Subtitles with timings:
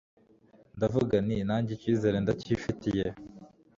[0.77, 3.05] ndavuga nti nanjye icyizere ndakifitiye